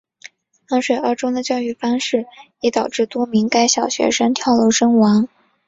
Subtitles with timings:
[0.67, 2.25] 衡水二中的教育方式
[2.59, 5.27] 已导致多名该校学生跳楼身亡。